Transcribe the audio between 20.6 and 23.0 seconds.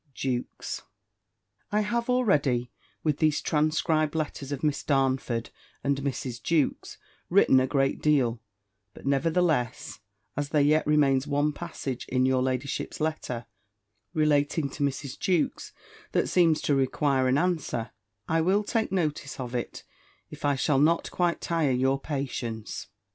not quite tire your patience.